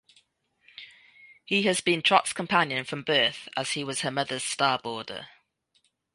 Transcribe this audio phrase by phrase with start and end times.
[1.45, 5.27] He has been Trot's companion from birth as he was her mother's star boarder.